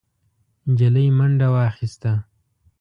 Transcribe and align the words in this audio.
نجلۍ 0.71 1.07
منډه 1.17 1.47
واخيسته. 1.55 2.11